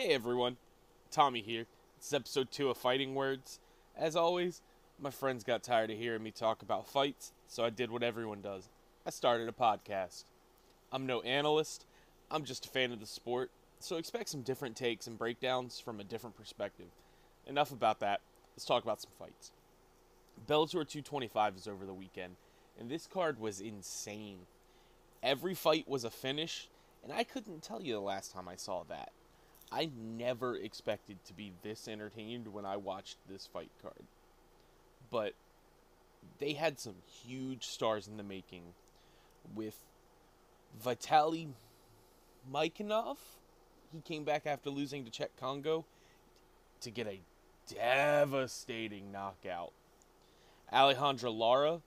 [0.00, 0.56] Hey everyone,
[1.10, 1.66] Tommy here.
[1.98, 3.58] It's episode 2 of Fighting Words.
[3.94, 4.62] As always,
[4.98, 8.40] my friends got tired of hearing me talk about fights, so I did what everyone
[8.40, 8.70] does.
[9.04, 10.24] I started a podcast.
[10.90, 11.84] I'm no analyst,
[12.30, 16.00] I'm just a fan of the sport, so expect some different takes and breakdowns from
[16.00, 16.88] a different perspective.
[17.46, 18.22] Enough about that,
[18.54, 19.52] let's talk about some fights.
[20.48, 22.36] Bellator 225 is over the weekend,
[22.78, 24.46] and this card was insane.
[25.22, 26.70] Every fight was a finish,
[27.04, 29.12] and I couldn't tell you the last time I saw that.
[29.72, 34.04] I never expected to be this entertained when I watched this fight card.
[35.10, 35.34] But
[36.38, 38.62] they had some huge stars in the making
[39.54, 39.76] with
[40.84, 41.48] Vitaly
[42.52, 43.18] Minakov.
[43.92, 45.84] He came back after losing to Cheick Kongo
[46.80, 47.20] to get a
[47.72, 49.72] devastating knockout.
[50.72, 51.80] Alejandra Lara,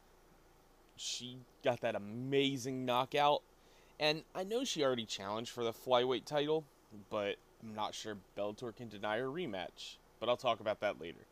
[0.96, 3.42] she got that amazing knockout.
[4.00, 6.66] And I know she already challenged for the flyweight title,
[7.10, 9.98] but I'm not sure Bellator can deny her rematch.
[10.20, 11.26] But I'll talk about that later.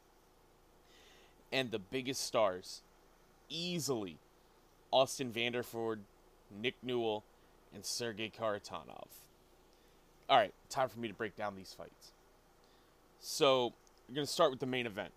[1.51, 2.81] And the biggest stars,
[3.49, 4.17] easily,
[4.91, 5.99] Austin Vanderford,
[6.61, 7.23] Nick Newell,
[7.73, 9.07] and Sergey Kharitonov.
[10.29, 12.11] All right, time for me to break down these fights.
[13.19, 13.73] So,
[14.07, 15.11] we're going to start with the main event.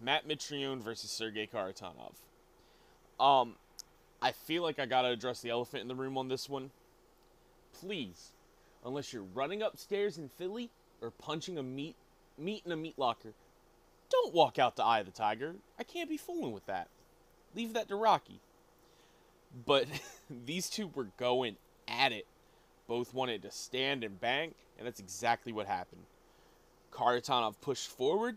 [0.00, 2.14] Matt Mitrione versus Sergey Kharitonov.
[3.20, 3.56] Um,
[4.20, 6.70] I feel like I gotta address the elephant in the room on this one.
[7.72, 8.32] Please,
[8.84, 11.96] unless you're running upstairs in Philly or punching a meat
[12.38, 13.34] meat in a meat locker,
[14.10, 15.54] don't walk out to Eye of the Tiger.
[15.78, 16.88] I can't be fooling with that.
[17.54, 18.40] Leave that to Rocky.
[19.66, 19.86] But
[20.46, 21.56] these two were going
[21.88, 22.26] at it.
[22.86, 26.02] Both wanted to stand and bang, and that's exactly what happened.
[26.92, 28.36] Kharitonov pushed forward,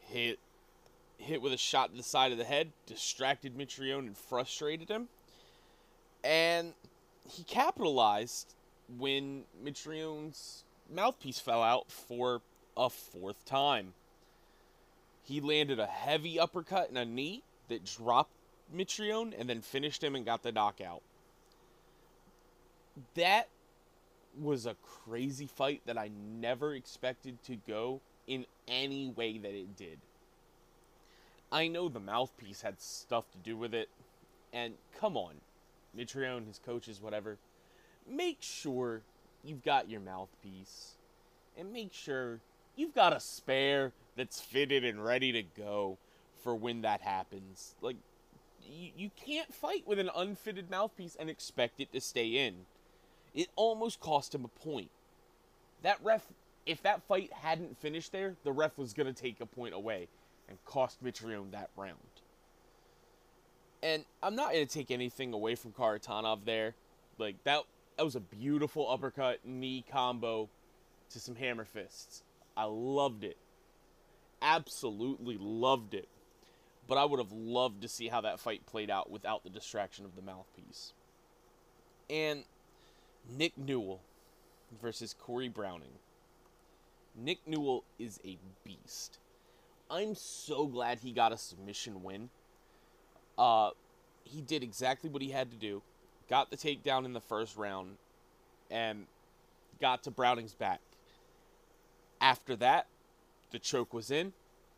[0.00, 0.38] hit
[1.18, 5.08] hit with a shot to the side of the head, distracted Mitrione and frustrated him.
[6.24, 6.74] And
[7.28, 8.54] he capitalized
[8.98, 12.42] when Mitrione's mouthpiece fell out for
[12.76, 13.94] a fourth time.
[15.22, 18.32] He landed a heavy uppercut and a knee that dropped
[18.74, 21.02] Mitrione and then finished him and got the knockout.
[23.14, 23.48] That
[24.38, 29.76] was a crazy fight that I never expected to go in any way that it
[29.76, 29.98] did.
[31.50, 33.90] I know the mouthpiece had stuff to do with it,
[34.52, 35.34] and come on,
[35.96, 37.36] Mitrione, his coaches, whatever,
[38.08, 39.02] make sure
[39.44, 40.92] you've got your mouthpiece,
[41.58, 42.40] and make sure
[42.76, 45.98] you've got a spare that's fitted and ready to go
[46.42, 47.74] for when that happens.
[47.80, 47.96] Like,
[48.64, 52.66] you, you can't fight with an unfitted mouthpiece and expect it to stay in.
[53.34, 54.90] It almost cost him a point.
[55.82, 56.26] That ref,
[56.66, 60.08] if that fight hadn't finished there, the ref was going to take a point away
[60.48, 61.96] and cost Mitrione that round.
[63.82, 66.74] And I'm not going to take anything away from Kharitonov there.
[67.18, 67.62] Like, that,
[68.02, 70.48] that was a beautiful uppercut knee combo
[71.08, 72.24] to some hammer fists.
[72.56, 73.36] I loved it.
[74.42, 76.08] Absolutely loved it.
[76.88, 80.04] But I would have loved to see how that fight played out without the distraction
[80.04, 80.94] of the mouthpiece.
[82.10, 82.42] And
[83.30, 84.00] Nick Newell
[84.82, 86.00] versus Corey Browning.
[87.14, 89.20] Nick Newell is a beast.
[89.88, 92.30] I'm so glad he got a submission win.
[93.38, 93.70] Uh,
[94.24, 95.82] he did exactly what he had to do.
[96.28, 97.96] Got the takedown in the first round,
[98.70, 99.06] and
[99.80, 100.80] got to Browning's back.
[102.20, 102.86] After that,
[103.50, 104.32] the choke was in.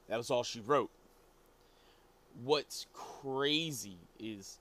[0.09, 0.91] That was all she wrote.
[2.43, 4.59] What's crazy is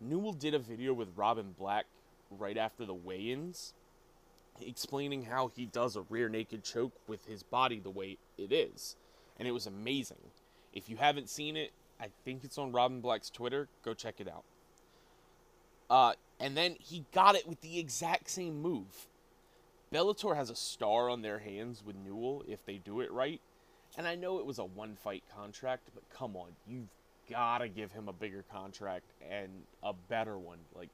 [0.00, 1.86] Newell did a video with Robin Black
[2.30, 3.74] right after the weigh ins
[4.60, 8.96] explaining how he does a rear naked choke with his body the way it is
[9.38, 10.18] and it was amazing.
[10.72, 13.68] If you haven't seen it, I think it's on Robin Black's Twitter.
[13.82, 14.44] Go check it out.
[15.90, 19.08] Uh, and then he got it with the exact same move.
[19.92, 23.40] Bellator has a star on their hands with Newell if they do it right.
[23.98, 26.88] And I know it was a one fight contract, but come on, you've
[27.28, 29.50] got to give him a bigger contract and
[29.82, 30.58] a better one.
[30.76, 30.90] Like,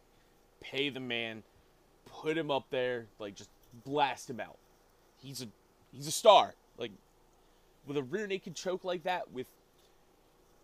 [0.61, 1.43] pay the man,
[2.07, 3.51] put him up there, like, just
[3.85, 4.57] blast him out.
[5.23, 5.49] He's a
[5.93, 6.55] he's a star.
[6.79, 6.93] Like,
[7.87, 9.47] with a rear naked choke like that, with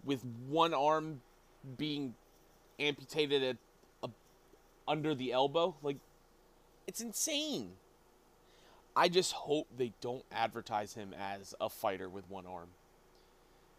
[0.05, 1.21] with one arm
[1.77, 2.15] being
[2.81, 3.57] amputated at
[4.87, 5.99] under the elbow, like
[6.87, 7.73] it's insane.
[8.95, 12.69] I just hope they don't advertise him as a fighter with one arm.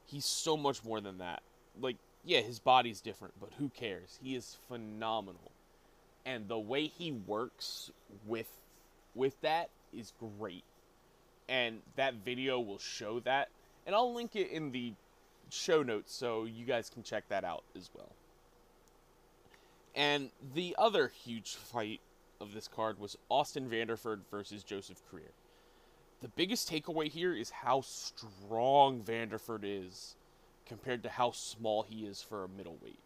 [0.06, 1.44] He's so much more than that.
[1.80, 4.20] Like, yeah, his body's different, but who cares?
[4.24, 5.52] He is phenomenal.
[6.26, 7.92] And the way he works
[8.26, 8.48] with
[9.14, 10.64] with that is great
[11.48, 13.50] and that video will show that.
[13.86, 14.94] And I'll link it in the
[15.50, 18.12] show notes so you guys can check that out as well.
[19.96, 22.02] And the other huge fight
[22.42, 25.32] of this card was Austin Vanderford versus Joseph Creer.
[26.24, 30.16] the biggest takeaway here is how strong Vanderford is
[30.66, 33.00] compared to how small he is for a middleweight.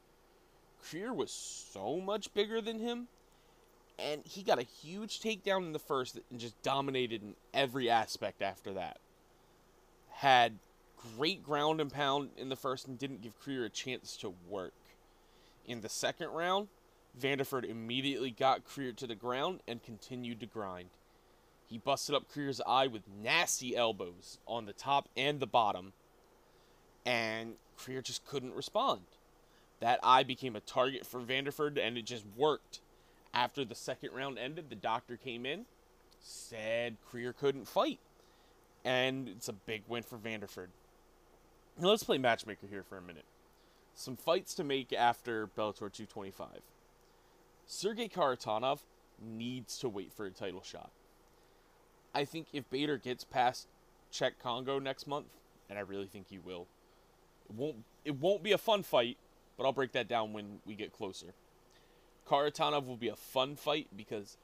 [0.84, 3.08] Creer was so much bigger than him,
[3.98, 8.44] and he got a huge takedown in the first and just dominated in every aspect
[8.44, 9.00] after that.
[10.12, 10.60] Had
[11.18, 14.74] great ground and pound in the first and didn't give Creer a chance to work.
[15.66, 16.68] In the second round,
[17.20, 20.90] Vanderford immediately got Creer to the ground and continued to grind.
[21.68, 25.94] He busted up Creer's eye with nasty elbows on the top and the bottom,
[27.06, 29.02] and Creer just couldn't respond.
[29.80, 32.80] That eye became a target for Vanderford, and it just worked.
[33.34, 35.66] After the second round ended, the doctor came in,
[36.22, 38.00] said Creer couldn't fight,
[38.84, 40.70] and it's a big win for Vanderford.
[41.80, 43.26] Now let's play matchmaker here for a minute.
[43.94, 46.62] Some fights to make after Bellator 225.
[47.68, 48.80] Sergey Kharitonov
[49.22, 50.90] needs to wait for a title shot.
[52.16, 53.68] I think if Bader gets past
[54.12, 55.28] Cheick Kongo next month,
[55.70, 56.66] and I really think he will,
[57.50, 59.18] it won't it won't be a fun fight,
[59.58, 61.34] but I'll break that down when we get closer.
[62.28, 64.38] Kharitonov will be a fun fight because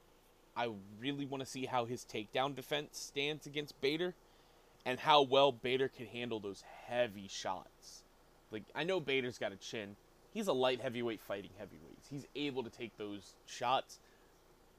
[0.55, 0.69] I
[0.99, 4.15] really want to see how his takedown defense stands against Bader
[4.85, 8.03] and how well Bader can handle those heavy shots.
[8.51, 9.95] Like I know Bader's got a chin.
[10.33, 12.07] He's a light heavyweight fighting heavyweights.
[12.09, 14.00] He's able to take those shots.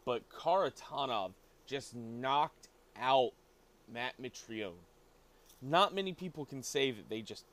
[0.05, 1.33] But Kharitonov
[1.67, 2.69] just knocked
[3.01, 3.33] out
[3.93, 4.73] Matt Mitrione.
[5.62, 7.45] Not many people can say that they just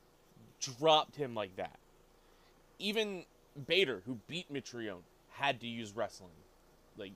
[0.60, 1.80] dropped him like that.
[2.80, 3.26] Even
[3.68, 6.32] Bader, who beat Mitrione, had to use wrestling.
[6.98, 7.14] Like,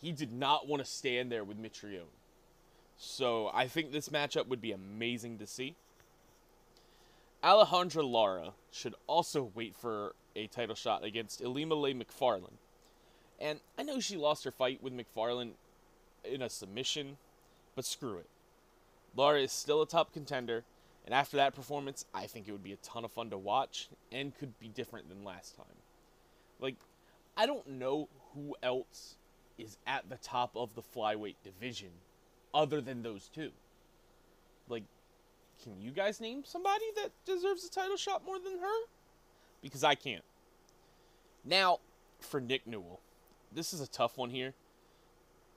[0.00, 2.04] he did not want to stand there with Mitrione.
[2.96, 5.76] So I think this matchup would be amazing to see.
[7.44, 12.56] Alejandra Lara should also wait for a title shot against Ilima-Lei Macfarlane.
[13.38, 15.52] And I know she lost her fight with Macfarlane
[16.24, 17.18] in a submission
[17.74, 18.28] but screw it.
[19.14, 20.64] Lara is still a top contender,
[21.04, 23.88] and after that performance, I think it would be a ton of fun to watch
[24.10, 25.66] and could be different than last time.
[26.60, 26.76] Like,
[27.36, 29.16] I don't know who else
[29.58, 31.90] is at the top of the flyweight division
[32.54, 33.50] other than those two.
[34.68, 34.84] Like,
[35.64, 38.86] can you guys name somebody that deserves a title shot more than her?
[39.62, 40.24] Because I can't.
[41.42, 41.80] Now,
[42.20, 43.00] for Nick Newell,
[43.50, 44.52] this is a tough one here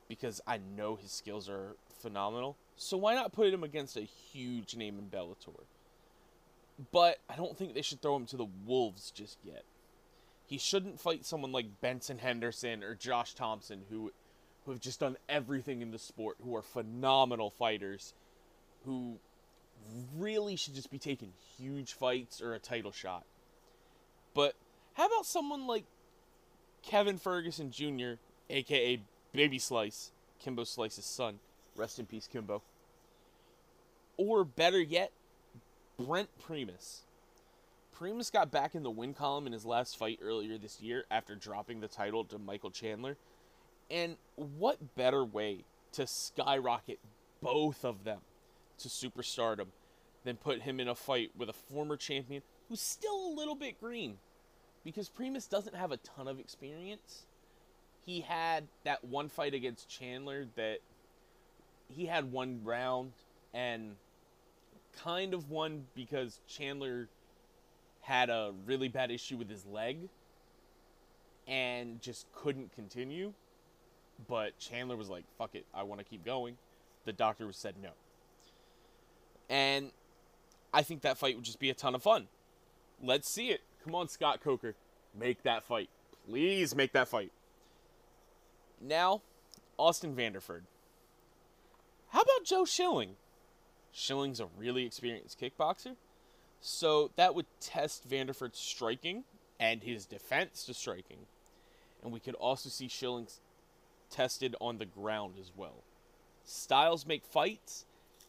[0.08, 2.56] because I know his skills are phenomenal.
[2.78, 5.66] So why not put him against a huge name in Bellator?
[6.92, 9.64] But I don't think they should throw him to the wolves just yet.
[10.46, 14.14] He shouldn't fight someone like Benson Henderson or Josh Thompson who
[14.64, 18.14] who have just done everything in the sport, who are phenomenal fighters,
[18.84, 19.18] who
[20.18, 23.24] really should just be taking huge fights or a title shot.
[24.34, 24.54] But
[24.94, 25.86] how about someone like
[26.84, 28.14] Kevin Ferguson Jr.,
[28.50, 29.02] aka
[29.34, 31.40] Baby Slice, Kimbo Slice's son,
[31.78, 32.64] Rest in peace, Kimbo.
[34.18, 35.12] Or better yet,
[35.98, 37.04] Brent Primus.
[37.94, 41.36] Primus got back in the win column in his last fight earlier this year after
[41.36, 43.18] dropping the title to Michael Chandler.
[43.90, 47.00] And what better way to skyrocket
[47.42, 48.20] both of them
[48.80, 49.68] to superstardom
[50.24, 53.80] than put him in a fight with a former champion who's still a little bit
[53.80, 54.18] green?
[54.84, 57.26] Because Primus doesn't have a ton of experience.
[58.06, 60.80] He had that one fight against Chandler that
[61.90, 63.12] he had one round
[63.54, 63.96] and
[65.04, 67.08] kind of won because Chandler
[68.02, 69.98] had a really bad issue with his leg
[71.48, 73.34] and just couldn't continue.
[74.28, 76.58] But Chandler was like, fuck it, I want to keep going.
[77.06, 77.90] The doctor said no.
[79.50, 79.92] And
[80.74, 82.28] I think that fight would just be a ton of fun.
[83.02, 83.62] Let's see it.
[83.84, 84.76] Come on, Scott Coker.
[85.18, 85.90] Make that fight.
[86.28, 87.32] Please make that fight.
[88.82, 89.22] Now,
[89.78, 90.64] Austin Vanderford.
[92.10, 93.16] How about Joe Schilling?
[93.92, 95.96] Schilling's a really experienced kickboxer,
[96.62, 99.24] so that would test Vanderford's striking
[99.60, 101.26] and his defense to striking.
[102.04, 103.40] And we could also see Schilling's
[104.10, 105.84] tested on the ground as well.
[106.44, 107.86] Styles make fights,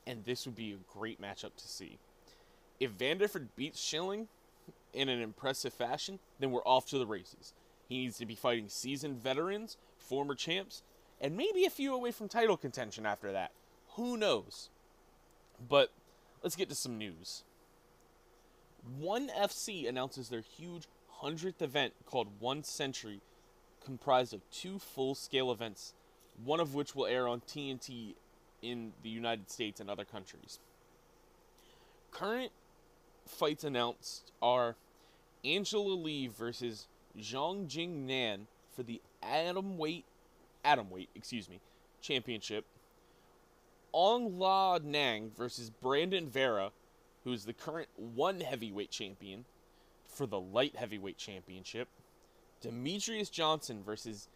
[0.09, 1.99] and this would be a great matchup to see.
[2.81, 4.29] If Vanderford beats Schilling
[4.95, 7.53] in an impressive fashion, then we're off to the races.
[7.88, 10.83] He needs to be fighting seasoned veterans, former champs,
[11.21, 13.53] and maybe a few away from title contention after that.
[13.97, 14.71] Who knows?
[15.69, 15.91] But
[16.43, 17.45] let's get to some news.
[18.99, 20.87] One FC announces their huge
[21.23, 23.21] 100th event called One Century,
[23.85, 25.93] comprised of two full scale events,
[26.43, 28.15] one of which will air on TNT
[28.62, 30.59] in the United States and other countries.
[32.11, 32.53] Current
[33.27, 34.77] fights announced are
[35.45, 36.88] Angela Lee versus
[37.19, 40.05] Zhang Jing Nan for the atom weight
[40.65, 41.61] atom weight, excuse me,
[42.00, 42.65] championship
[43.95, 46.73] Aung La N Sang versus Brandon Vera,
[47.25, 49.45] who is the current one heavyweight champion
[50.07, 51.88] for the light heavyweight championship.
[52.62, 54.29] Demetrious Johnson versus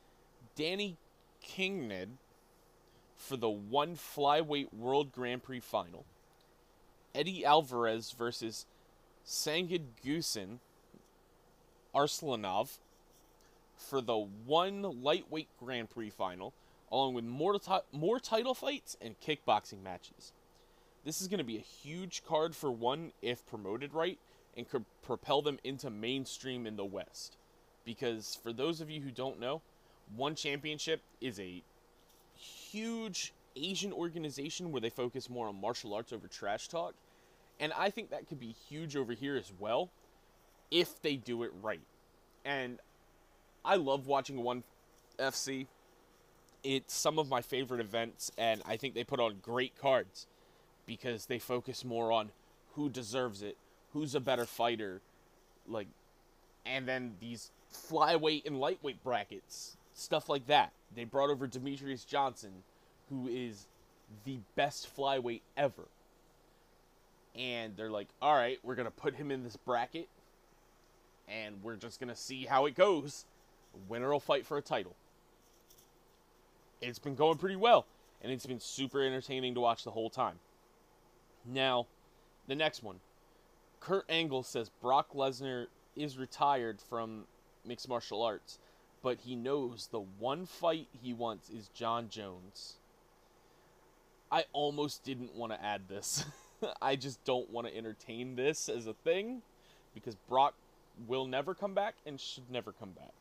[0.54, 0.96] Danny
[1.44, 2.08] Kingad
[3.22, 6.04] for the one flyweight World Grand Prix final.
[7.14, 8.66] Eddie Alvarez versus
[9.24, 10.58] Sangid Gusin
[11.94, 12.78] Arslanov
[13.76, 16.52] for the one lightweight Grand Prix final,
[16.90, 20.32] along with more, ti- more title fights and kickboxing matches.
[21.04, 24.18] This is going to be a huge card for one if promoted right
[24.56, 27.36] and could propel them into mainstream in the West.
[27.84, 29.62] Because for those of you who don't know,
[30.16, 31.62] One Championship is a
[32.72, 36.94] huge Asian organization where they focus more on martial arts over trash talk.
[37.60, 39.90] And I think that could be huge over here as well
[40.70, 41.82] if they do it right.
[42.44, 42.78] And
[43.64, 44.64] I love watching One
[45.18, 45.66] FC.
[46.64, 50.26] It's some of my favorite events, and I think they put on great cards
[50.86, 52.30] because they focus more on
[52.74, 53.56] who deserves it,
[53.92, 55.00] who's a better fighter,
[55.68, 55.88] like,
[56.64, 60.72] and then these flyweight and lightweight brackets, stuff like that.
[60.94, 62.50] They brought over Demetrious Johnson,
[63.08, 63.66] who is
[64.24, 65.84] the best flyweight ever.
[67.34, 70.08] And they're like, all right, we're going to put him in this bracket,
[71.28, 73.24] and we're just going to see how it goes.
[73.88, 74.94] Winner will fight for a title.
[76.82, 77.86] It's been going pretty well,
[78.20, 80.40] and it's been super entertaining to watch the whole time.
[81.46, 81.86] Now,
[82.48, 82.96] the next one.
[83.80, 87.24] Kurt Angle says Brock Lesnar is retired from
[87.66, 88.58] mixed martial arts,
[89.02, 92.74] but he knows the one fight he wants is Jon Jones.
[94.30, 96.24] I almost didn't want to add this.
[96.82, 99.42] I just don't want to entertain this as a thing
[99.94, 100.54] because Brock
[101.06, 103.12] will never come back and should never come back.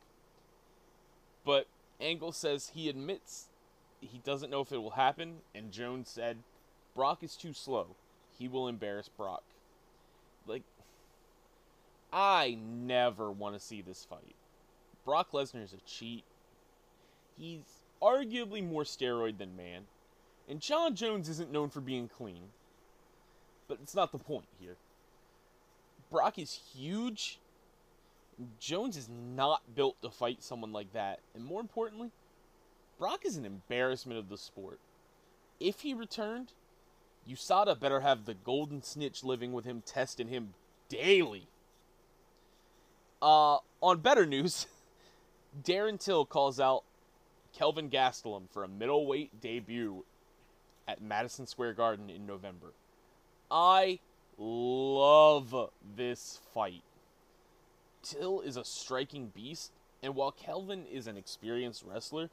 [1.43, 1.67] But
[1.99, 3.47] Angle says he admits
[3.99, 6.37] he doesn't know if it will happen, and Jones said
[6.95, 7.87] Brock is too slow.
[8.37, 9.43] He will embarrass Brock.
[10.47, 10.63] Like,
[12.11, 14.35] I never want to see this fight.
[15.05, 16.23] Brock Lesnar is a cheat.
[17.37, 19.83] He's arguably more steroid than man.
[20.49, 22.49] And Jon Jones isn't known for being clean.
[23.67, 24.75] But it's not the point here.
[26.09, 27.39] Brock is huge.
[28.59, 31.19] Jones is not built to fight someone like that.
[31.33, 32.11] And more importantly,
[32.99, 34.79] Brock is an embarrassment of the sport.
[35.59, 36.53] If he returned,
[37.29, 40.53] USADA better have the golden snitch living with him, testing him
[40.89, 41.47] daily.
[43.21, 44.67] Uh, on better news,
[45.59, 46.83] Darren Till calls out
[47.53, 50.05] Kelvin Gastelum for a middleweight debut
[50.87, 52.73] at Madison Square Garden in November.
[53.49, 53.99] I
[54.37, 56.83] love this fight.
[58.01, 62.29] Till is a striking beast, and while Kelvin is an experienced wrestler,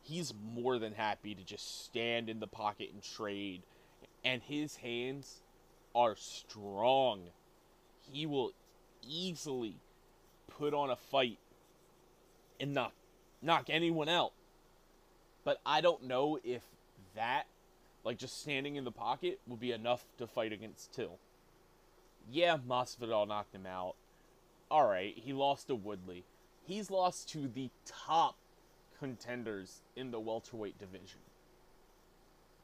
[0.00, 3.62] he's more than happy to just stand in the pocket and trade.
[4.24, 5.42] And his hands
[5.94, 7.28] are strong.
[8.00, 8.52] He will
[9.06, 9.76] easily
[10.48, 11.38] put on a fight
[12.62, 12.92] and knock
[13.42, 14.32] knock anyone out.
[15.44, 16.62] But I don't know if
[17.16, 17.46] that
[18.04, 21.18] like just standing in the pocket would be enough to fight against Till.
[22.30, 23.96] Yeah, Masvidal knocked him out.
[24.70, 26.24] All right, he lost to Woodley.
[26.64, 28.36] He's lost to the top
[28.98, 31.18] contenders in the welterweight division.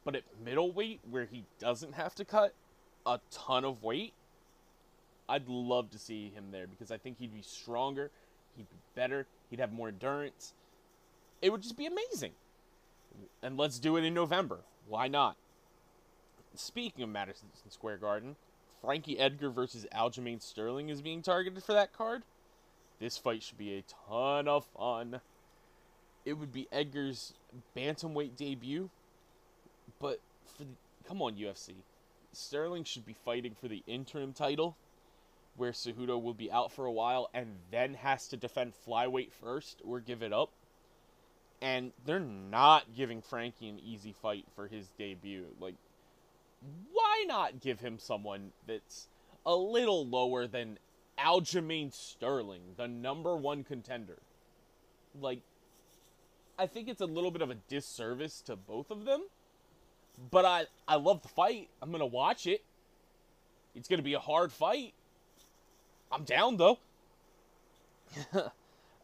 [0.04, 2.54] But at middleweight, where he doesn't have to cut
[3.04, 4.14] a ton of weight,
[5.28, 8.10] I'd love to see him there because I think he'd be stronger,
[8.58, 10.52] he'd be better, he'd have more endurance.
[11.40, 12.32] It would just be amazing.
[13.42, 14.60] And let's do it in November.
[14.86, 15.36] Why not?
[16.54, 18.36] Speaking of Madison Square Garden,
[18.82, 22.22] Frankie Edgar versus Aljamain Sterling is being targeted for that card.
[23.00, 25.20] This fight should be a ton of fun.
[26.24, 27.32] It would be Edgar's
[27.76, 28.90] bantamweight debut,
[30.00, 30.70] but for the,
[31.06, 31.74] come on UFC,
[32.32, 34.76] Sterling should be fighting for the interim title,
[35.58, 39.82] where Cejudo will be out for a while and then has to defend flyweight first
[39.84, 40.52] or give it up.
[41.60, 45.46] And they're not giving Frankie an easy fight for his debut.
[45.60, 45.74] Like,
[46.92, 49.08] why not give him someone that's
[49.44, 50.78] a little lower than
[51.18, 54.18] Aljamain Sterling, the number one contender?
[55.20, 55.40] Like,
[56.56, 59.22] I think it's a little bit of a disservice to both of them.
[60.30, 61.68] But I, I love the fight.
[61.82, 62.64] I'm going to watch it.
[63.74, 64.94] It's going to be a hard fight.
[66.10, 66.78] I'm down, though.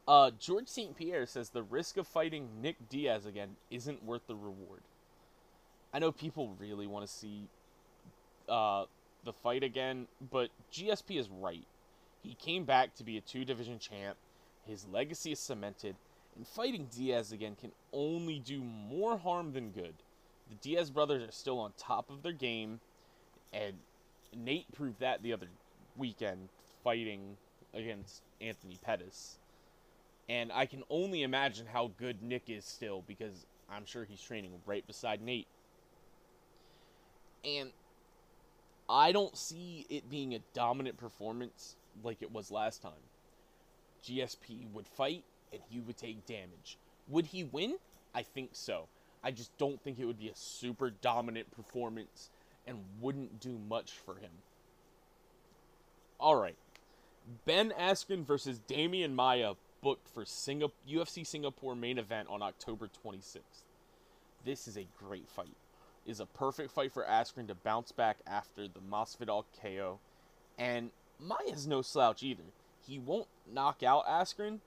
[0.09, 0.97] uh, Georges St.
[0.97, 4.81] Pierre says the risk of fighting Nick Diaz again isn't worth the reward.
[5.93, 7.49] I know people really want to see
[8.49, 8.85] uh,
[9.25, 11.67] the fight again, but GSP is right.
[12.23, 14.17] He came back to be a two division champ.
[14.67, 15.97] His legacy is cemented,
[16.37, 19.95] and fighting Diaz again can only do more harm than good.
[20.49, 22.81] The Diaz brothers are still on top of their game,
[23.53, 23.75] and
[24.35, 25.49] Nate proved that the other
[25.97, 26.49] weekend
[26.85, 27.37] fighting
[27.73, 29.39] against Anthony Pettis.
[30.29, 34.53] And I can only imagine how good Nick is still because I'm sure he's training
[34.67, 35.49] right beside Nate.
[37.45, 37.71] And
[38.89, 42.93] I don't see it being a dominant performance like it was last time.
[44.05, 46.79] GSP would fight and he would take damage.
[47.09, 47.77] Would he win?
[48.15, 48.89] I think so.
[49.23, 52.31] I just don't think it would be a super dominant performance
[52.67, 54.31] and wouldn't do much for him.
[56.19, 56.57] All right.
[57.47, 63.65] Ben Askren versus Demian Maia booked for UFC Singapore main event on October 26th.
[64.45, 65.57] This is a great fight.
[66.07, 70.01] It is a perfect fight for Askren to bounce back after the Masvidal KO,
[70.59, 72.43] and Maia's no slouch either.
[72.87, 74.59] He won't knock out Askren,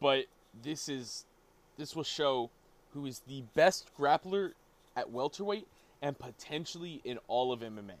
[0.00, 0.26] but
[0.60, 1.24] this is
[1.76, 2.50] this will show
[2.92, 4.52] who is the best grappler
[4.96, 5.68] at welterweight
[6.02, 7.98] and potentially in all of MMA.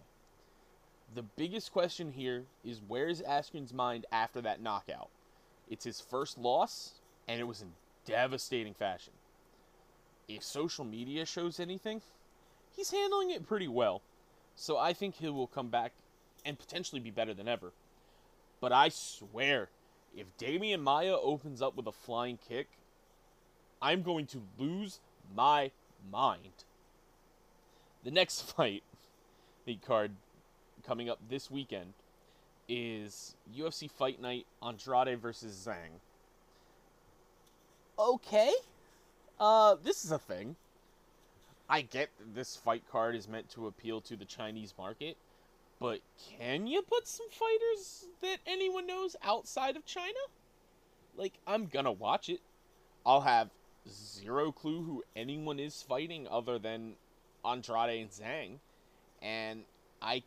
[1.14, 5.08] The biggest question here is where is Askren's mind after that knockout?
[5.70, 6.92] It's his first loss,
[7.26, 7.72] and it was in
[8.04, 9.12] devastating fashion.
[10.28, 12.02] If social media shows anything,
[12.76, 14.02] he's handling it pretty well.
[14.54, 15.92] So I think he will come back
[16.44, 17.72] and potentially be better than ever.
[18.60, 19.68] But I swear,
[20.16, 22.68] if Demian Maia opens up with a flying kick,
[23.80, 25.00] I'm going to lose
[25.34, 25.70] my
[26.10, 26.64] mind.
[28.04, 28.82] The next fight,
[29.64, 30.12] the card
[30.86, 31.94] coming up this weekend,
[32.68, 36.00] is UFC Fight Night Andrade versus Zhang.
[37.98, 38.52] Okay.
[39.40, 40.56] Uh, this is a thing.
[41.68, 45.16] I get this fight card is meant to appeal to the Chinese market,
[45.78, 46.00] but
[46.38, 50.18] can you put some fighters that anyone knows outside of China?
[51.16, 52.40] Like, I'm gonna watch it.
[53.04, 53.50] I'll have
[53.88, 56.94] zero clue who anyone is fighting other than
[57.44, 58.58] Andrade and Zhang.
[59.20, 59.64] And
[60.00, 60.22] I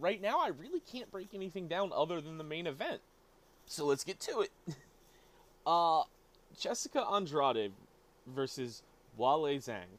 [0.00, 3.00] right now I really can't break anything down other than the main event.
[3.66, 4.50] So let's get to it.
[5.66, 6.02] uh
[6.58, 7.72] Jessica Andrade
[8.26, 8.82] versus
[9.18, 9.98] Weili Zhang.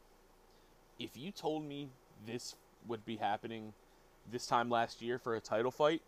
[0.98, 1.88] If you told me
[2.26, 2.54] this
[2.86, 3.72] would be happening
[4.30, 6.02] this time last year for a title fight,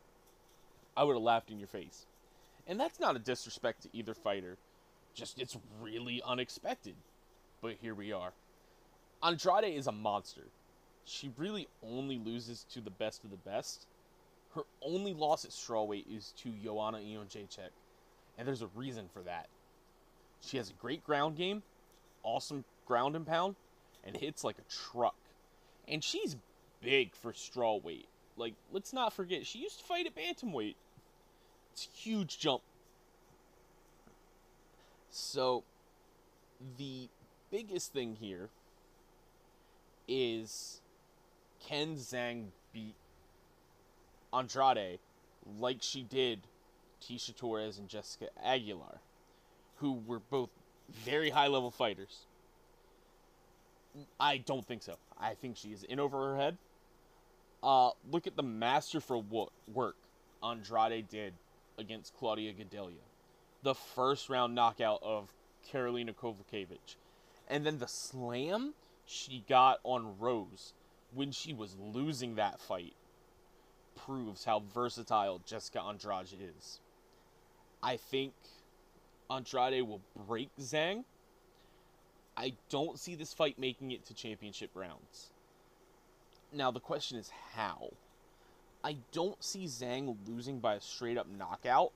[0.97, 2.07] I would have laughed in your face.
[2.67, 4.57] And that's not a disrespect to either fighter.
[5.15, 6.95] Just it's really unexpected.
[7.61, 8.33] But here we are.
[9.23, 10.43] Andrade is a monster.
[11.07, 13.87] She really only loses to the best of the best.
[14.55, 17.71] Her only loss at strawweight is to Joanna Jedrzejczyk,
[18.37, 19.47] and there's a reason for that.
[20.41, 21.63] She has a great ground game,
[22.23, 23.55] awesome ground and pound,
[24.05, 25.17] and hits like a truck.
[25.87, 26.37] And she's
[26.83, 28.07] big for strawweight.
[28.37, 30.75] Like, let's not forget, she used to fight at bantamweight.
[31.73, 32.63] It's a huge jump.
[35.11, 35.63] So,
[36.79, 37.09] the
[37.51, 38.49] biggest thing here
[40.09, 40.81] is
[41.67, 42.95] can Zhang beat
[44.33, 44.99] Andrade
[45.59, 46.41] like she did
[47.03, 49.01] Tecia Torres and Jessica Aguilar,
[49.77, 50.51] who were both
[51.05, 52.27] very high level fighters?
[54.21, 54.97] I don't think so.
[55.19, 56.59] I think she is in over her head.
[57.63, 59.25] Uh, look at the masterful
[59.73, 59.97] work
[60.43, 61.35] Andrade did
[61.79, 62.93] against Claudia Gadelha.
[63.63, 65.33] The first round knockout of
[65.73, 66.97] Karolina Kowalkiewicz.
[67.49, 68.75] And then the slam
[69.07, 70.75] she got on Rose
[71.17, 72.95] when she was losing that fight
[73.97, 76.81] proves how versatile Jessica Andrade is.
[77.83, 78.35] I think
[79.31, 81.05] Andrade will break Zhang.
[82.37, 85.31] I don't see this fight making it to championship rounds.
[86.53, 87.91] Now, the question is how.
[88.85, 91.93] I don't see Zhang losing by a straight up knockout,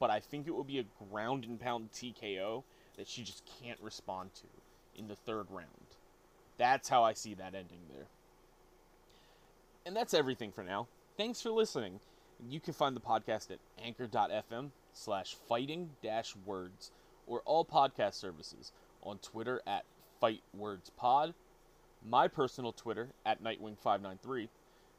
[0.00, 2.64] but I think it will be a ground and pound TKO
[2.96, 5.68] that she just can't respond to in the third round.
[6.58, 8.06] That's how I see that ending there.
[9.86, 10.88] And that's everything for now.
[11.16, 12.00] Thanks for listening.
[12.50, 16.90] You can find the podcast at anchor.fm slash fighting dash words
[17.28, 18.72] or all podcast services
[19.04, 19.84] on Twitter at
[20.20, 21.34] FightWordsPod,
[22.04, 24.48] my personal Twitter at Nightwing593.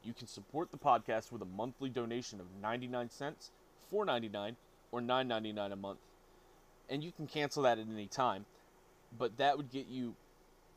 [0.04, 3.52] You can support the podcast with a monthly donation of 99 cents,
[3.94, 4.56] 4.99,
[4.94, 6.00] or 9.99 a month.
[6.90, 8.46] And you can cancel that at any time.
[9.18, 10.16] But that would get you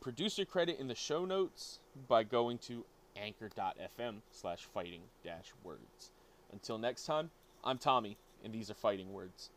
[0.01, 2.85] producer credit in the show notes by going to
[3.17, 6.11] anchor.fm slash fighting dash words.
[6.53, 7.31] Until next time,
[7.63, 9.51] I'm Tommy, and these are fighting words.